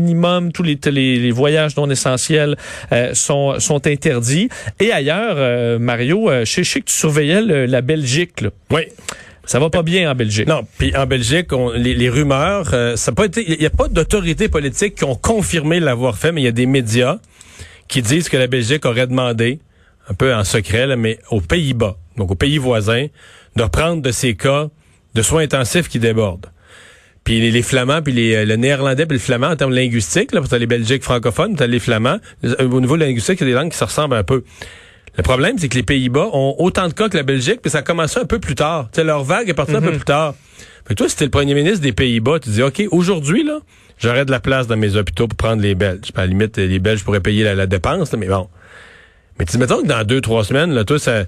Tous 0.53 0.63
les, 0.63 0.79
les, 0.91 1.17
les 1.19 1.31
voyages 1.31 1.77
non 1.77 1.89
essentiels 1.91 2.57
euh, 2.93 3.15
sont, 3.15 3.59
sont 3.61 3.87
interdits. 3.87 4.49
Et 4.79 4.93
ailleurs, 4.93 5.35
euh, 5.37 5.79
Mario, 5.79 6.31
euh, 6.31 6.45
je 6.45 6.63
sais 6.63 6.81
que 6.81 6.87
tu 6.87 6.95
surveillais 6.95 7.43
le- 7.43 7.67
la 7.67 7.81
Belgique. 7.81 8.41
Là. 8.41 8.51
Oui. 8.71 8.83
Ça 9.45 9.59
va 9.59 9.69
pas 9.71 9.83
bien 9.83 10.11
en 10.11 10.15
Belgique. 10.15 10.47
Non, 10.47 10.63
puis 10.79 10.95
en 10.97 11.07
Belgique, 11.07 11.53
on- 11.53 11.71
les, 11.71 11.95
les 11.95 12.09
rumeurs, 12.09 12.71
euh, 12.73 12.97
ça 12.97 13.11
a 13.11 13.15
pas 13.15 13.25
été, 13.25 13.45
il 13.53 13.59
n'y 13.59 13.67
a 13.67 13.71
pas 13.71 13.89
d'autorités 13.89 14.49
politiques 14.49 14.95
qui 14.97 15.05
ont 15.05 15.17
confirmé 15.17 15.81
l'avoir 15.81 16.17
fait, 16.17 16.31
mais 16.31 16.43
il 16.43 16.45
y 16.45 16.49
a 16.49 16.53
des 16.53 16.67
médias 16.67 17.19
qui 17.89 18.03
disent 18.03 18.29
que 18.29 18.37
la 18.37 18.47
Belgique 18.47 18.85
aurait 18.87 19.07
demandé, 19.09 19.59
un 20.09 20.15
peu 20.15 20.33
en 20.35 20.45
secret, 20.45 20.87
là, 20.87 20.97
mais 20.97 21.19
aux 21.31 21.41
Pays-Bas, 21.41 21.97
donc 22.17 22.31
aux 22.31 22.37
pays 22.37 22.59
voisins, 22.59 23.07
de 23.57 23.63
reprendre 23.63 24.03
de 24.03 24.13
ces 24.13 24.35
cas 24.37 24.69
de 25.15 25.23
soins 25.23 25.43
intensifs 25.43 25.89
qui 25.89 25.99
débordent. 25.99 26.47
Puis 27.25 27.41
les, 27.41 27.51
les 27.51 27.63
Flamands, 27.63 28.03
puis 28.03 28.13
les, 28.13 28.35
euh, 28.35 28.45
le 28.45 28.57
néerlandais, 28.57 29.07
puis 29.07 29.17
le 29.19 29.23
flamand 29.23 29.49
en 29.49 29.57
termes 29.57 29.75
linguistiques, 29.75 30.33
là, 30.33 30.41
t'as 30.49 30.59
les 30.59 30.67
Belgiques 30.67 31.03
francophones, 31.05 31.55
t'as 31.57 31.67
les 31.67 31.79
Flamands. 31.79 32.19
Euh, 32.45 32.69
Au 32.69 32.81
niveau 32.81 32.97
linguistique, 32.97 33.41
il 33.41 33.47
y 33.47 33.51
a 33.51 33.55
des 33.55 33.59
langues 33.61 33.71
qui 33.71 33.79
se 33.79 33.85
ressemblent 33.85 34.15
un 34.17 34.25
peu. 34.25 34.43
Le 35.17 35.23
problème, 35.23 35.59
c'est 35.59 35.69
que 35.69 35.75
les 35.75 35.83
Pays-Bas 35.83 36.29
ont 36.33 36.55
autant 36.59 36.89
de 36.89 36.93
cas 36.95 37.09
que 37.09 37.17
la 37.17 37.23
Belgique, 37.23 37.61
puis 37.61 37.71
ça 37.71 37.79
a 37.79 37.83
commencé 37.83 38.19
un 38.19 38.25
peu 38.25 38.39
plus 38.39 38.55
tard. 38.55 38.89
Tu 38.93 38.97
sais, 38.97 39.05
leur 39.05 39.23
vague 39.25 39.49
est 39.49 39.55
partie 39.55 39.75
un 39.75 39.83
peu 39.83 39.91
plus 39.91 40.01
tard. 40.05 40.35
Fait 40.87 40.95
que 40.95 40.99
toi, 40.99 41.09
si 41.09 41.17
t'es 41.17 41.25
le 41.25 41.31
premier 41.31 41.55
ministre 41.55 41.81
des 41.81 41.93
Pays-Bas, 41.93 42.39
tu 42.39 42.51
dis, 42.51 42.63
OK, 42.63 42.83
aujourd'hui, 42.91 43.45
là, 43.45 43.59
j'aurais 43.99 44.25
de 44.25 44.31
la 44.31 44.41
place 44.41 44.67
dans 44.67 44.77
mes 44.77 44.97
hôpitaux 44.97 45.29
pour 45.29 45.37
prendre 45.37 45.61
les 45.61 45.75
Belges. 45.75 46.01
Puis 46.01 46.13
à 46.17 46.21
la 46.23 46.27
limite, 46.27 46.57
les 46.57 46.79
Belges 46.79 47.05
pourraient 47.05 47.21
payer 47.21 47.45
la, 47.45 47.55
la 47.55 47.67
dépense, 47.67 48.13
là, 48.13 48.19
mais 48.19 48.29
bon. 48.29 48.49
Mais 49.39 49.45
tu 49.45 49.53
dis, 49.53 49.59
mettons 49.59 49.83
que 49.83 49.87
dans 49.87 50.05
deux, 50.05 50.21
trois 50.21 50.45
semaines, 50.45 50.73
là, 50.73 50.85
toi, 50.85 50.99
ça, 50.99 51.25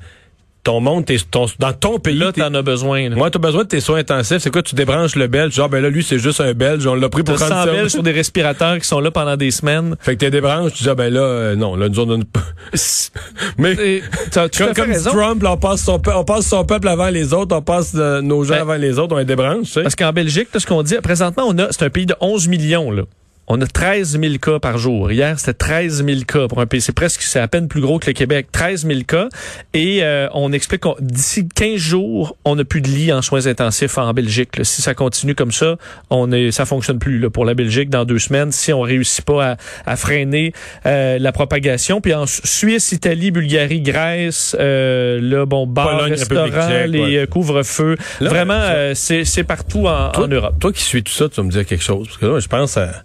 ton 0.64 0.80
monde, 0.80 1.04
t'es- 1.04 1.16
ton, 1.30 1.46
dans 1.58 1.72
ton 1.72 1.98
pays, 1.98 2.18
Là, 2.18 2.30
t'en 2.32 2.54
as 2.54 2.62
besoin. 2.62 3.08
là. 3.08 3.16
moi, 3.16 3.30
t'as 3.30 3.38
besoin 3.40 3.64
de 3.64 3.68
tes 3.68 3.80
soins 3.80 3.98
intensifs. 3.98 4.38
C'est 4.38 4.50
quoi, 4.52 4.62
tu 4.62 4.74
débranches 4.76 5.16
le 5.16 5.26
Belge? 5.26 5.52
Genre, 5.54 5.68
ben 5.68 5.82
là, 5.82 5.90
lui, 5.90 6.04
c'est 6.04 6.18
juste 6.20 6.40
un 6.40 6.52
Belge. 6.54 6.86
On 6.86 6.94
l'a 6.94 7.08
pris 7.08 7.24
pour 7.24 7.36
T'as 7.36 7.46
prendre 7.46 7.62
100 7.62 7.66
ça. 7.66 7.72
Belges 7.72 7.90
sur 7.90 8.02
des 8.04 8.12
respirateurs 8.12 8.78
qui 8.78 8.86
sont 8.86 9.00
là 9.00 9.10
pendant 9.10 9.36
des 9.36 9.50
semaines. 9.50 9.96
Fait 10.00 10.14
que 10.14 10.20
t'es 10.20 10.30
débranches, 10.30 10.72
tu 10.74 10.84
dis, 10.84 10.88
ah, 10.88 10.94
ben 10.94 11.12
là, 11.12 11.20
euh, 11.20 11.56
non, 11.56 11.74
là, 11.74 11.88
nous 11.88 11.98
on... 12.00 12.20
Mais, 13.58 13.72
Et 13.72 14.02
t'as 14.30 14.48
tout 14.48 14.62
à 14.62 14.72
comme, 14.74 14.86
comme. 14.92 15.02
Trump, 15.02 15.42
là, 15.42 15.52
on 15.52 15.56
passe, 15.56 15.82
son, 15.82 16.00
on 16.14 16.24
passe 16.24 16.46
son 16.46 16.64
peuple 16.64 16.88
avant 16.88 17.08
les 17.08 17.32
autres, 17.32 17.56
on 17.56 17.62
passe 17.62 17.92
euh, 17.96 18.20
nos 18.20 18.44
gens 18.44 18.54
Ben, 18.54 18.60
avant 18.60 18.74
les 18.76 18.98
autres, 18.98 19.14
on 19.14 19.18
les 19.18 19.24
débranche, 19.24 19.66
tu 19.66 19.72
sais. 19.72 19.82
Parce 19.82 19.96
qu'en 19.96 20.12
Belgique, 20.12 20.48
là, 20.54 20.60
ce 20.60 20.66
qu'on 20.66 20.82
dit, 20.82 20.94
présentement, 21.02 21.44
on 21.48 21.58
a, 21.58 21.68
c'est 21.70 21.82
un 21.84 21.90
pays 21.90 22.06
de 22.06 22.14
11 22.20 22.46
millions, 22.48 22.90
là. 22.90 23.02
On 23.48 23.60
a 23.60 23.66
13 23.66 24.18
000 24.20 24.34
cas 24.40 24.60
par 24.60 24.78
jour. 24.78 25.10
Hier, 25.10 25.38
c'était 25.38 25.52
13 25.52 26.04
000 26.06 26.20
cas 26.26 26.46
pour 26.48 26.60
un 26.60 26.66
pays. 26.66 26.80
C'est 26.80 26.94
presque, 26.94 27.22
c'est 27.22 27.40
à 27.40 27.48
peine 27.48 27.66
plus 27.68 27.80
gros 27.80 27.98
que 27.98 28.06
le 28.06 28.12
Québec. 28.12 28.46
13 28.52 28.86
000 28.86 29.00
cas. 29.06 29.28
Et 29.74 29.98
euh, 30.04 30.28
on 30.32 30.52
explique 30.52 30.82
qu'on 30.82 30.94
d'ici 31.00 31.48
15 31.48 31.76
jours, 31.76 32.36
on 32.44 32.54
n'a 32.56 32.64
plus 32.64 32.80
de 32.80 32.88
lits 32.88 33.12
en 33.12 33.20
soins 33.20 33.46
intensifs 33.48 33.98
en 33.98 34.12
Belgique. 34.14 34.56
là. 34.58 34.64
Si 34.64 34.80
ça 34.80 34.94
continue 34.94 35.34
comme 35.34 35.50
ça, 35.52 35.76
on 36.08 36.30
est, 36.32 36.50
ça 36.52 36.64
fonctionne 36.66 36.98
plus 37.00 37.18
là, 37.18 37.30
pour 37.30 37.44
la 37.44 37.54
Belgique 37.54 37.90
dans 37.90 38.04
deux 38.04 38.20
semaines. 38.20 38.52
Si 38.52 38.72
on 38.72 38.80
réussit 38.80 39.24
pas 39.24 39.52
à, 39.52 39.56
à 39.86 39.96
freiner 39.96 40.52
euh, 40.86 41.18
la 41.18 41.32
propagation. 41.32 42.00
Puis 42.00 42.14
en 42.14 42.26
Suisse, 42.26 42.92
Italie, 42.92 43.32
Bulgarie, 43.32 43.80
Grèce, 43.82 44.56
euh, 44.60 45.18
là, 45.20 45.46
bon, 45.46 45.66
bar, 45.66 45.90
Pologne, 45.98 46.12
restaurant, 46.12 46.68
les 46.86 47.00
ouais. 47.00 47.16
euh, 47.18 47.26
couvre-feux. 47.26 47.96
Vraiment, 48.20 48.54
euh, 48.54 48.92
c'est 48.94 49.24
c'est 49.24 49.44
partout 49.44 49.88
en, 49.88 50.10
Toi- 50.10 50.24
en 50.24 50.28
Europe. 50.28 50.54
Toi 50.60 50.72
qui 50.72 50.82
suis 50.82 51.02
tout 51.02 51.12
ça, 51.12 51.28
tu 51.28 51.36
vas 51.36 51.42
me 51.42 51.50
dire 51.50 51.66
quelque 51.66 51.82
chose. 51.84 52.06
Parce 52.06 52.18
que 52.18 52.26
là, 52.26 52.38
je 52.38 52.48
pense 52.48 52.76
à, 52.76 53.02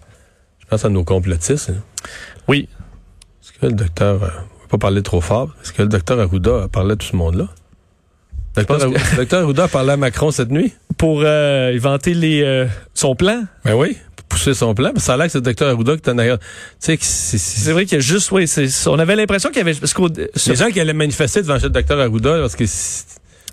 je 0.68 0.70
pense 0.70 0.84
à 0.84 0.88
nos 0.90 1.02
complotistes. 1.04 1.70
hein. 1.70 1.80
Oui. 2.46 2.68
Est-ce 3.42 3.52
que 3.58 3.66
le 3.66 3.72
docteur, 3.72 4.22
euh, 4.22 4.28
on 4.28 4.62
va 4.62 4.68
pas 4.70 4.78
parler 4.78 5.02
trop 5.02 5.22
fort, 5.22 5.54
est-ce 5.62 5.72
que 5.72 5.80
le 5.82 5.88
docteur 5.88 6.20
Arruda 6.20 6.64
a 6.64 6.68
parlé 6.68 6.92
à 6.92 6.96
tout 6.96 7.06
ce 7.06 7.16
monde-là? 7.16 7.48
Docteur, 8.54 8.78
que- 8.92 9.16
docteur 9.16 9.42
Arruda 9.44 9.64
a 9.64 9.68
parlé 9.68 9.92
à 9.92 9.96
Macron 9.96 10.30
cette 10.30 10.50
nuit? 10.50 10.72
Pour 10.98 11.22
euh, 11.22 11.74
inventer 11.74 12.12
les, 12.12 12.42
euh, 12.42 12.66
son 12.92 13.14
plan? 13.16 13.44
Ben 13.64 13.74
oui, 13.76 13.96
pour 14.16 14.24
pousser 14.26 14.52
son 14.52 14.74
plan. 14.74 14.92
Ça 14.96 15.14
a 15.14 15.16
l'air 15.16 15.26
que 15.26 15.32
c'est 15.32 15.38
le 15.38 15.42
docteur 15.42 15.68
Arruda 15.70 15.96
qui 15.96 16.10
en 16.10 16.18
arrière. 16.18 16.38
Tu 16.38 16.44
sais, 16.80 16.96
que 16.98 17.04
c'est- 17.04 17.72
vrai 17.72 17.86
qu'il 17.86 17.94
y 17.94 17.98
a 17.98 18.00
juste, 18.00 18.30
oui, 18.32 18.44
on 18.86 18.98
avait 18.98 19.16
l'impression 19.16 19.48
qu'il 19.48 19.58
y 19.58 19.62
avait, 19.62 19.74
parce 19.74 19.94
qu'au, 19.94 20.08
les 20.08 20.54
gens 20.56 20.68
qui 20.70 20.80
allaient 20.80 20.92
manifester 20.92 21.40
devant 21.40 21.56
le 21.62 21.70
docteur 21.70 21.98
Arruda, 22.00 22.40
parce 22.40 22.56
que 22.56 22.64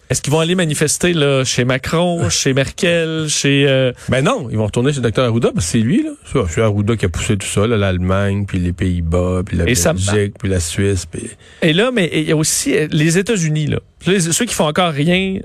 est-ce 0.10 0.22
qu'ils 0.22 0.32
vont 0.34 0.40
aller 0.40 0.56
manifester 0.56 1.14
là 1.14 1.44
chez 1.44 1.66
Macron, 1.66 2.30
chez 2.30 2.54
Merkel, 2.54 3.26
chez, 3.28 3.66
euh, 3.68 3.92
Ben 4.10 4.24
non, 4.24 4.48
ils 4.52 4.58
vont 4.58 4.66
retourner 4.66 4.92
chez 4.92 4.98
le 4.98 5.04
docteur 5.04 5.26
Arruda 5.26 5.52
parce 5.54 5.66
que 5.66 5.72
c'est 5.74 5.78
lui, 5.80 6.04
là. 6.04 6.12
C'est 6.50 6.62
Arruda 6.62 6.96
qui 6.96 7.06
a 7.06 7.10
poussé 7.10 7.38
tout 7.38 7.48
ça, 7.48 7.66
là, 7.68 7.78
l'Allemagne, 7.78 8.46
puis 8.48 8.60
les 8.60 8.74
Pays-Bas, 8.74 9.42
puis 9.46 9.58
la 9.58 9.66
Belgique, 9.66 10.34
puis 10.40 10.50
la 10.50 10.60
Suisse. 10.60 11.06
Puis... 11.06 11.24
et 11.62 11.74
là, 11.74 11.92
mais 11.94 12.10
il 12.14 12.24
y 12.30 12.32
a 12.32 12.36
aussi 12.36 12.76
euh, 12.76 12.88
les 12.92 13.18
États-Unis 13.18 13.68
là. 13.68 13.80
Les- 14.08 14.20
ceux 14.20 14.46
qui 14.46 14.54
font 14.54 14.68
encore 14.68 14.92
rien, 14.92 15.40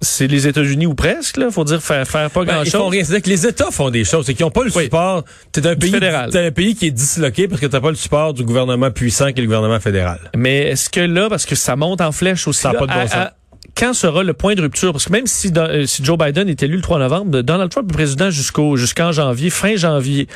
c'est 0.00 0.28
les 0.28 0.46
États-Unis 0.46 0.86
ou 0.86 0.94
presque 0.94 1.36
là. 1.38 1.50
Faut 1.50 1.64
dire 1.64 1.82
faire, 1.82 2.06
faire 2.06 2.30
pas 2.30 2.44
Ben, 2.44 2.54
grand 2.54 2.62
ils 2.62 2.70
font 2.70 2.86
rien. 2.88 3.02
C'est-à-dire 3.02 3.22
que 3.24 3.28
les 3.30 3.46
États 3.46 3.70
font 3.72 3.90
des 3.90 4.04
choses. 4.04 4.26
C'est 4.26 4.34
qu'ils 4.34 4.44
n'ont 4.44 4.50
pas 4.52 4.62
le 4.62 4.70
Oui. 4.74 4.84
support. 4.84 5.24
T'es 5.50 5.66
un 5.66 5.74
pays, 5.74 5.90
fédéral. 5.90 6.30
t'es 6.30 6.46
un 6.46 6.50
pays 6.52 6.76
qui 6.76 6.86
est 6.86 6.90
disloqué 6.92 7.48
parce 7.48 7.60
que 7.60 7.66
t'as 7.66 7.80
pas 7.80 7.90
le 7.90 7.96
support 7.96 8.32
du 8.32 8.44
gouvernement 8.44 8.90
puissant 8.92 9.32
qui 9.32 9.40
est 9.40 9.42
le 9.42 9.46
gouvernement 9.48 9.80
fédéral. 9.80 10.20
Mais 10.36 10.68
est-ce 10.68 10.88
que 10.88 11.00
là, 11.00 11.28
parce 11.28 11.44
que 11.46 11.56
ça 11.56 11.74
monte 11.74 12.00
en 12.00 12.12
flèche 12.12 12.46
aussi, 12.46 12.60
Ça 12.60 12.70
a 12.70 12.72
là, 12.74 12.78
pas 12.78 12.86
de 12.86 12.92
bon 12.92 13.06
sens. 13.08 13.14
à- 13.14 13.34
quand 13.78 13.92
sera 13.94 14.22
le 14.24 14.32
point 14.32 14.54
de 14.54 14.60
rupture? 14.62 14.92
Parce 14.92 15.04
que 15.06 15.12
même 15.12 15.26
si, 15.26 15.52
euh, 15.56 15.86
si 15.86 16.04
Joe 16.04 16.18
Biden 16.18 16.48
est 16.48 16.62
élu 16.62 16.76
le 16.76 16.82
3 16.82 16.98
novembre, 16.98 17.42
Donald 17.42 17.70
Trump 17.70 17.88
est 17.90 17.94
président 17.94 18.30
jusqu'au 18.30 18.76
jusqu'en 18.76 19.12
janvier, 19.12 19.50
fin 19.50 19.76
janvier. 19.76 20.26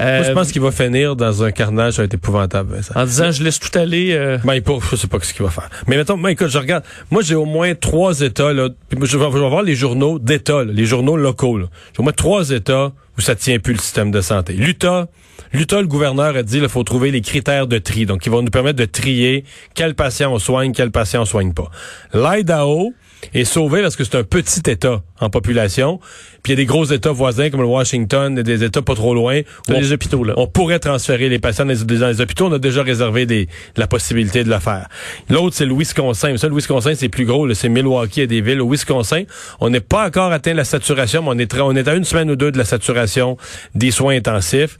Euh, 0.00 0.18
Moi, 0.18 0.26
je 0.28 0.32
pense 0.32 0.52
qu'il 0.52 0.62
va 0.62 0.70
finir 0.70 1.14
dans 1.16 1.44
un 1.44 1.50
carnage, 1.50 1.94
ça 1.94 2.02
va 2.02 2.06
être 2.06 2.14
épouvantable. 2.14 2.80
En 2.94 3.04
disant 3.04 3.30
je 3.30 3.42
laisse 3.42 3.58
tout 3.60 3.76
aller. 3.78 4.12
euh, 4.12 4.38
Ben, 4.44 4.60
je 4.90 4.96
sais 4.96 5.06
pas 5.06 5.18
ce 5.20 5.32
qu'il 5.32 5.44
va 5.44 5.50
faire. 5.50 5.68
Mais 5.86 5.96
mettons, 5.96 6.16
moi, 6.16 6.32
écoute, 6.32 6.48
je 6.48 6.58
regarde. 6.58 6.84
Moi, 7.10 7.22
j'ai 7.22 7.34
au 7.34 7.44
moins 7.44 7.74
trois 7.74 8.20
États, 8.20 8.52
là. 8.52 8.68
Je 8.92 8.96
vais, 8.98 9.06
je 9.06 9.16
vais 9.18 9.28
voir 9.28 9.62
les 9.62 9.74
journaux 9.74 10.18
d'État, 10.18 10.64
les 10.64 10.84
journaux 10.84 11.16
locaux. 11.16 11.58
J'ai 11.60 12.00
au 12.00 12.02
moins 12.02 12.12
trois 12.12 12.50
États 12.50 12.92
où 13.18 13.20
ça 13.20 13.34
tient 13.34 13.58
plus 13.58 13.74
le 13.74 13.80
système 13.80 14.10
de 14.10 14.20
santé. 14.20 14.52
L'Utah, 14.52 15.08
l'Utah, 15.52 15.80
le 15.80 15.88
gouverneur 15.88 16.36
a 16.36 16.42
dit, 16.44 16.58
il 16.58 16.68
faut 16.68 16.84
trouver 16.84 17.10
les 17.10 17.20
critères 17.20 17.66
de 17.66 17.78
tri. 17.78 18.06
Donc, 18.06 18.24
ils 18.24 18.30
vont 18.30 18.42
nous 18.42 18.50
permettre 18.50 18.78
de 18.78 18.84
trier 18.84 19.44
quels 19.74 19.96
patients 19.96 20.32
on 20.32 20.38
soigne, 20.38 20.72
quels 20.72 20.92
patients 20.92 21.22
on 21.22 21.26
soigne 21.26 21.52
pas. 21.52 21.70
L'Idaho, 22.14 22.94
est 23.34 23.44
sauvé 23.44 23.82
parce 23.82 23.96
que 23.96 24.04
c'est 24.04 24.16
un 24.16 24.24
petit 24.24 24.60
État 24.70 25.02
en 25.20 25.30
population. 25.30 25.98
Puis 26.42 26.52
il 26.52 26.56
y 26.58 26.60
a 26.60 26.62
des 26.62 26.66
gros 26.66 26.84
États 26.84 27.10
voisins 27.10 27.50
comme 27.50 27.60
le 27.60 27.66
Washington, 27.66 28.34
des 28.42 28.62
États 28.64 28.80
pas 28.82 28.94
trop 28.94 29.12
loin. 29.14 29.40
où 29.68 29.72
les 29.72 29.90
on- 29.90 29.94
hôpitaux, 29.94 30.24
là. 30.24 30.34
On 30.36 30.46
pourrait 30.46 30.78
transférer 30.78 31.28
les 31.28 31.38
patients 31.38 31.66
dans 31.66 31.72
les, 31.72 31.98
dans 31.98 32.08
les 32.08 32.20
hôpitaux. 32.20 32.46
On 32.46 32.52
a 32.52 32.58
déjà 32.58 32.82
réservé 32.82 33.26
des, 33.26 33.48
la 33.76 33.86
possibilité 33.86 34.44
de 34.44 34.48
le 34.50 34.58
faire. 34.60 34.88
L'autre, 35.28 35.56
c'est 35.56 35.66
le 35.66 35.74
Wisconsin. 35.74 36.36
Ça, 36.36 36.48
le 36.48 36.54
Wisconsin, 36.54 36.94
c'est 36.94 37.08
plus 37.08 37.24
gros. 37.24 37.52
C'est 37.54 37.68
Milwaukee 37.68 38.20
et 38.22 38.26
des 38.26 38.40
villes. 38.40 38.60
Au 38.60 38.70
Wisconsin, 38.70 39.24
on 39.60 39.70
n'est 39.70 39.80
pas 39.80 40.06
encore 40.06 40.32
atteint 40.32 40.54
la 40.54 40.64
saturation, 40.64 41.22
mais 41.22 41.28
on 41.30 41.38
est, 41.38 41.60
on 41.60 41.74
est 41.76 41.88
à 41.88 41.94
une 41.94 42.04
semaine 42.04 42.30
ou 42.30 42.36
deux 42.36 42.52
de 42.52 42.58
la 42.58 42.64
saturation 42.64 43.36
des 43.74 43.90
soins 43.90 44.14
intensifs. 44.16 44.78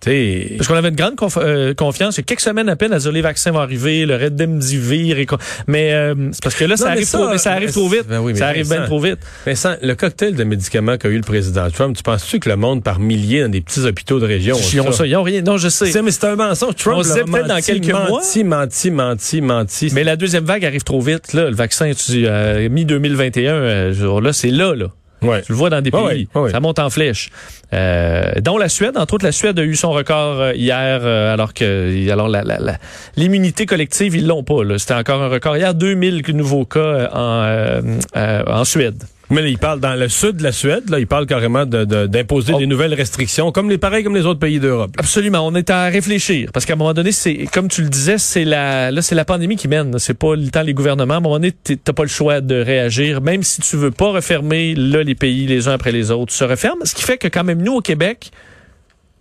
Tu 0.00 0.10
sais, 0.10 0.52
Parce 0.56 0.68
qu'on 0.68 0.76
avait 0.76 0.90
une 0.90 0.94
grande 0.94 1.16
conf- 1.16 1.40
euh, 1.42 1.74
confiance. 1.74 2.16
Il 2.16 2.20
y 2.20 2.20
a 2.20 2.24
quelques 2.24 2.40
semaines 2.40 2.68
à 2.68 2.76
peine 2.76 2.92
à 2.92 2.98
dire 3.00 3.10
les 3.10 3.20
vaccins 3.20 3.50
vont 3.50 3.58
arriver, 3.58 4.06
le 4.06 4.14
Redemdivir. 4.16 5.18
Et 5.18 5.26
mais 5.66 5.92
euh, 5.92 6.14
c'est 6.32 6.42
parce 6.42 6.54
que 6.54 6.64
là, 6.64 6.76
ça, 6.76 6.84
Non, 6.84 6.90
arrive, 6.92 7.04
ça, 7.04 7.18
trop, 7.18 7.28
mais 7.30 7.38
ça 7.38 7.52
arrive 7.52 7.72
trop 7.72 7.88
vite. 7.88 8.04
ben 8.08 8.20
oui, 8.20 8.32
mais 8.32 8.38
ça 8.38 8.46
arrive 8.46 8.68
bien 8.68 8.82
trop 8.84 9.00
vite. 9.00 9.18
Vincent, 9.44 9.74
le 9.82 9.94
cocktail 9.96 10.34
de 10.36 10.44
médicaments 10.44 10.96
qu'a 10.98 11.08
eu 11.08 11.16
le 11.16 11.22
président 11.22 11.68
Trump, 11.70 11.96
tu 11.96 12.02
penses-tu 12.04 12.38
que 12.38 12.48
le 12.48 12.54
monde 12.56 12.84
par 12.84 13.00
milliers 13.00 13.42
dans 13.42 13.48
des 13.50 13.60
petits 13.60 13.80
hôpitaux 13.80 14.20
de 14.20 14.26
région 14.26 14.56
Ils 14.72 14.80
ont 14.80 14.92
ça? 14.92 15.04
Ils 15.04 15.16
ont 15.16 15.22
rien. 15.24 15.42
Non, 15.42 15.56
je 15.56 15.68
sais. 15.68 15.86
C'est, 15.90 16.02
mais 16.02 16.12
c'est 16.12 16.26
un 16.26 16.36
mensonge. 16.36 16.76
Trump 16.76 16.98
On 17.04 17.10
a 17.10 17.14
peut-être 17.14 17.46
dans 17.48 17.54
menti, 17.56 17.66
quelques 17.80 17.90
mois. 17.90 18.08
menti, 18.08 18.44
menti, 18.44 18.90
menti, 18.92 19.40
menti. 19.40 19.90
Mais 19.94 20.04
la 20.04 20.14
deuxième 20.16 20.44
vague 20.44 20.64
arrive 20.64 20.84
trop 20.84 21.00
vite. 21.00 21.32
Là, 21.32 21.50
le 21.50 21.56
vaccin, 21.56 21.90
tu 21.92 22.12
dis, 22.12 22.22
euh, 22.26 22.68
mi-2021, 22.68 23.38
euh, 23.48 24.20
là, 24.20 24.32
c'est 24.32 24.50
là, 24.50 24.74
là. 24.76 24.86
Ouais. 25.22 25.42
Tu 25.42 25.52
le 25.52 25.58
vois 25.58 25.70
dans 25.70 25.80
des 25.80 25.90
pays. 25.90 26.28
Ouais, 26.34 26.40
ouais. 26.42 26.50
Ça 26.50 26.60
monte 26.60 26.78
en 26.78 26.90
flèche. 26.90 27.30
Euh, 27.72 28.32
dont 28.40 28.56
la 28.58 28.68
Suède, 28.68 28.96
entre 28.96 29.14
autres, 29.14 29.24
la 29.24 29.32
Suède 29.32 29.58
a 29.58 29.62
eu 29.64 29.76
son 29.76 29.90
record 29.90 30.40
euh, 30.40 30.52
hier, 30.54 31.00
euh, 31.02 31.32
alors 31.34 31.52
que 31.54 32.10
alors 32.10 32.28
la, 32.28 32.42
la, 32.42 32.58
la- 32.58 32.76
l'immunité 33.16 33.66
collective, 33.66 34.16
ils 34.16 34.26
l'ont 34.26 34.42
pas. 34.44 34.64
là. 34.64 34.78
C'était 34.78 34.94
encore 34.94 35.20
un 35.22 35.28
record. 35.28 35.56
Hier, 35.56 35.74
2000 35.74 36.22
nouveaux 36.34 36.64
cas 36.64 36.78
euh, 36.80 37.08
en, 37.12 37.42
euh, 37.44 37.80
euh, 38.16 38.42
en 38.46 38.64
Suède. 38.64 39.02
Mais 39.30 39.42
là, 39.42 39.48
il 39.48 39.58
parle 39.58 39.78
dans 39.80 39.94
le 39.94 40.08
sud 40.08 40.36
de 40.36 40.42
la 40.42 40.52
Suède, 40.52 40.88
là, 40.88 40.98
il 40.98 41.06
parle 41.06 41.26
carrément 41.26 41.66
de, 41.66 41.84
de- 41.84 42.06
d'imposer 42.06 42.52
Oh. 42.54 42.58
des 42.58 42.66
nouvelles 42.66 42.94
restrictions, 42.94 43.52
comme 43.52 43.68
les 43.68 43.76
pareils 43.76 44.02
comme 44.02 44.14
les 44.16 44.24
autres 44.24 44.40
pays 44.40 44.58
d'Europe. 44.58 44.90
Absolument, 44.98 45.46
on 45.46 45.54
est 45.54 45.68
à 45.68 45.84
réfléchir 45.86 46.50
parce 46.52 46.64
qu'à 46.64 46.72
un 46.72 46.76
moment 46.76 46.94
donné, 46.94 47.12
c'est 47.12 47.46
comme 47.52 47.68
tu 47.68 47.82
le 47.82 47.88
disais, 47.90 48.16
c'est 48.16 48.44
la 48.46 48.90
là 48.90 49.02
c'est 49.02 49.14
la 49.14 49.26
pandémie 49.26 49.56
qui 49.56 49.68
mène, 49.68 49.98
c'est 49.98 50.14
pas 50.18 50.34
le 50.34 50.48
temps 50.48 50.62
les 50.62 50.72
gouvernements. 50.72 51.14
À 51.14 51.16
un 51.18 51.20
moment 51.20 51.34
donné, 51.34 51.52
t'as 51.52 51.92
pas 51.92 52.04
le 52.04 52.08
choix 52.08 52.40
de 52.40 52.54
réagir, 52.54 53.20
même 53.20 53.42
si 53.42 53.60
tu 53.60 53.76
veux 53.76 53.90
pas 53.90 54.10
refermer 54.12 54.74
là 54.74 55.02
les 55.02 55.14
pays 55.14 55.46
les 55.46 55.68
uns 55.68 55.72
après 55.72 55.92
les 55.92 56.10
autres 56.10 56.32
se 56.32 56.44
referment. 56.44 56.84
Ce 56.84 56.94
qui 56.94 57.02
fait 57.02 57.18
que 57.18 57.28
quand 57.28 57.44
même 57.44 57.60
nous 57.62 57.74
au 57.74 57.80
Québec, 57.82 58.30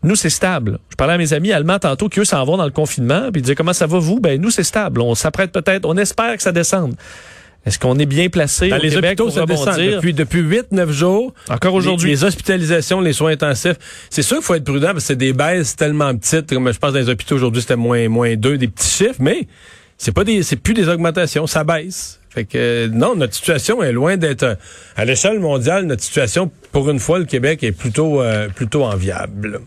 nous 0.04 0.16
c'est 0.16 0.30
stable. 0.30 0.80
Je 0.90 0.96
parlais 0.96 1.16
à 1.16 1.18
mes 1.18 1.34
amis 1.34 1.52
allemands 1.52 1.80
tantôt 1.80 2.08
qui 2.08 2.22
eux 2.22 2.26
s'en 2.26 2.46
vont 2.46 2.56
dans 2.56 2.66
le 2.66 2.72
confinement, 2.72 3.24
puis 3.32 3.40
ils 3.40 3.42
disaient 3.42 3.56
comment 3.56 3.74
ça 3.74 3.88
va 3.88 4.00
vous? 4.00 4.22
Ben 4.22 4.40
nous 4.40 4.52
c'est 4.52 4.64
stable. 4.64 5.02
On 5.02 5.16
s'apprête 5.16 5.52
peut-être, 5.52 5.86
on 5.86 5.98
espère 5.98 6.38
que 6.38 6.44
ça 6.44 6.54
descende. 6.54 6.96
Est-ce 7.66 7.80
qu'on 7.80 8.00
est 8.00 8.06
bien 8.06 8.30
placé 8.30 8.70
Dans 8.70 8.78
au 8.78 8.82
les 8.82 8.90
Québec 8.90 9.20
hôpitaux, 9.20 9.26
pour 9.26 9.34
ça 9.34 9.46
descend 9.74 9.96
depuis, 9.96 10.14
depuis 10.14 10.42
8-9 10.42 10.90
jours. 10.92 11.34
Encore 11.50 11.74
aujourd'hui. 11.74 12.10
Les, 12.10 12.16
les 12.16 12.24
hospitalisations, 12.24 13.02
les 13.02 13.14
soins 13.14 13.32
intensifs. 13.32 13.76
C'est 14.10 14.22
sûr 14.22 14.38
qu'il 14.38 14.46
faut 14.46 14.56
être 14.56 14.64
prudent 14.64 14.88
parce 14.88 15.04
que 15.04 15.08
c'est 15.08 15.16
des 15.18 15.34
baisses 15.34 15.76
tellement 15.76 16.16
petites, 16.16 16.54
comme 16.54 16.72
je 16.72 16.80
pense 16.80 16.94
dans 16.94 17.00
les 17.00 17.10
hôpitaux 17.10 17.36
aujourd'hui, 17.36 17.62
c'était 17.62 17.76
moins, 17.76 18.08
moins 18.08 18.36
2, 18.36 18.58
des 18.58 18.68
petits 18.70 18.90
chiffres, 18.90 19.20
mais 19.20 19.48
c'est 19.98 20.12
pas 20.12 20.24
des, 20.24 20.44
c'est 20.44 20.56
plus 20.56 20.74
des 20.74 20.88
augmentations, 20.88 21.48
ça 21.48 21.64
baisse. 21.64 22.20
Fait 22.30 22.46
que, 22.46 22.58
euh, 22.58 22.88
non, 22.92 23.16
notre 23.16 23.34
situation 23.34 23.82
est 23.82 23.92
loin 23.92 24.16
d'être, 24.16 24.44
euh, 24.44 24.56
à 24.96 25.06
l'échelle 25.06 25.40
mondiale, 25.40 25.86
notre 25.86 26.04
situation, 26.04 26.52
pour 26.72 26.90
une 26.90 27.00
fois, 27.00 27.18
le 27.18 27.26
Québec 27.26 27.64
est 27.64 27.72
plutôt, 27.72 28.22
euh, 28.22 28.48
plutôt 28.50 28.84
enviable. 28.84 29.62